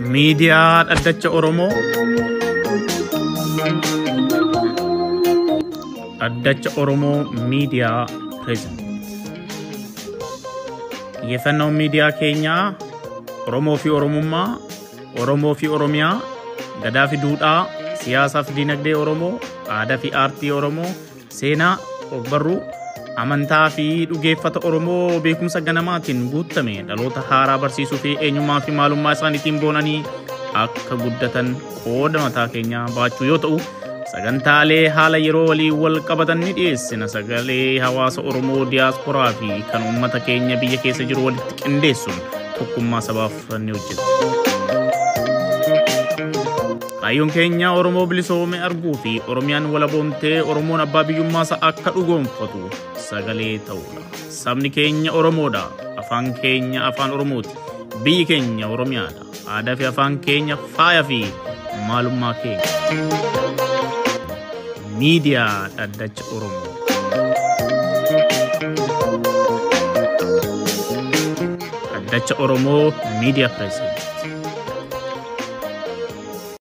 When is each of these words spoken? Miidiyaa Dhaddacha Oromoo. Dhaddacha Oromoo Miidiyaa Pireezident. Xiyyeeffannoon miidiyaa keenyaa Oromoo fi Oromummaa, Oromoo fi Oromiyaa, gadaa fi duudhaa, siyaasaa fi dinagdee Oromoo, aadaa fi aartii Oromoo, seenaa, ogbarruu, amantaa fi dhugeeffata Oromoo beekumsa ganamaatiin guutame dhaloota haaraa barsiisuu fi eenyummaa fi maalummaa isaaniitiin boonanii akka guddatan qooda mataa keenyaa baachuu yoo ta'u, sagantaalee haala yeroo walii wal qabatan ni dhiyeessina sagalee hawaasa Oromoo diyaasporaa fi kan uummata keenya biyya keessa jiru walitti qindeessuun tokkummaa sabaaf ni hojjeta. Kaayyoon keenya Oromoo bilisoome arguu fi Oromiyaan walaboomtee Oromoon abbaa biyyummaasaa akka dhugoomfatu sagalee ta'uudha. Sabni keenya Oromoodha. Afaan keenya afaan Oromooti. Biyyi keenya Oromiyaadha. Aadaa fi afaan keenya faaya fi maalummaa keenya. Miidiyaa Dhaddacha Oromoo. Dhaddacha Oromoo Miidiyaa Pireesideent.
Miidiyaa 0.00 0.84
Dhaddacha 0.88 1.30
Oromoo. 1.30 1.70
Dhaddacha 6.20 6.70
Oromoo 6.76 7.24
Miidiyaa 7.48 8.06
Pireezident. 8.44 8.80
Xiyyeeffannoon 11.20 11.72
miidiyaa 11.74 12.12
keenyaa 12.12 12.74
Oromoo 13.46 13.76
fi 13.76 13.90
Oromummaa, 13.90 14.58
Oromoo 15.22 15.54
fi 15.54 15.68
Oromiyaa, 15.68 16.20
gadaa 16.82 17.06
fi 17.08 17.16
duudhaa, 17.22 17.66
siyaasaa 18.02 18.42
fi 18.42 18.56
dinagdee 18.56 18.94
Oromoo, 18.94 19.40
aadaa 19.68 19.98
fi 19.98 20.10
aartii 20.14 20.50
Oromoo, 20.52 20.90
seenaa, 21.28 21.78
ogbarruu, 22.12 22.60
amantaa 23.22 23.68
fi 23.76 23.84
dhugeeffata 24.10 24.60
Oromoo 24.68 25.20
beekumsa 25.26 25.60
ganamaatiin 25.68 26.22
guutame 26.32 26.74
dhaloota 26.88 27.20
haaraa 27.30 27.58
barsiisuu 27.64 27.98
fi 28.04 28.16
eenyummaa 28.26 28.60
fi 28.66 28.70
maalummaa 28.78 29.12
isaaniitiin 29.18 29.60
boonanii 29.62 29.98
akka 30.64 30.96
guddatan 31.02 31.48
qooda 31.84 32.18
mataa 32.24 32.48
keenyaa 32.54 32.86
baachuu 32.96 33.26
yoo 33.30 33.38
ta'u, 33.44 33.60
sagantaalee 34.12 34.82
haala 34.98 35.18
yeroo 35.26 35.46
walii 35.50 35.70
wal 35.82 36.00
qabatan 36.10 36.40
ni 36.44 36.52
dhiyeessina 36.58 37.08
sagalee 37.14 37.78
hawaasa 37.86 38.20
Oromoo 38.32 38.64
diyaasporaa 38.74 39.32
fi 39.40 39.48
kan 39.72 39.82
uummata 39.90 40.20
keenya 40.28 40.56
biyya 40.64 40.78
keessa 40.84 41.04
jiru 41.12 41.24
walitti 41.30 41.54
qindeessuun 41.62 42.20
tokkummaa 42.58 43.00
sabaaf 43.08 43.32
ni 43.58 43.72
hojjeta. 43.78 44.85
Kaayyoon 47.06 47.30
keenya 47.30 47.68
Oromoo 47.78 48.02
bilisoome 48.10 48.58
arguu 48.68 48.94
fi 49.02 49.10
Oromiyaan 49.30 49.66
walaboomtee 49.72 50.40
Oromoon 50.42 50.80
abbaa 50.84 51.04
biyyummaasaa 51.10 51.58
akka 51.68 51.90
dhugoomfatu 51.94 52.62
sagalee 53.08 53.58
ta'uudha. 53.68 54.02
Sabni 54.38 54.70
keenya 54.76 55.12
Oromoodha. 55.20 55.62
Afaan 56.02 56.32
keenya 56.42 56.82
afaan 56.88 57.14
Oromooti. 57.18 57.54
Biyyi 58.02 58.24
keenya 58.32 58.66
Oromiyaadha. 58.74 59.22
Aadaa 59.58 59.76
fi 59.82 59.86
afaan 59.92 60.18
keenya 60.26 60.56
faaya 60.78 61.04
fi 61.12 61.20
maalummaa 61.86 62.34
keenya. 62.42 62.70
Miidiyaa 64.98 65.68
Dhaddacha 65.78 66.24
Oromoo. 66.36 67.76
Dhaddacha 71.92 72.34
Oromoo 72.44 72.92
Miidiyaa 73.20 73.48
Pireesideent. 73.56 74.15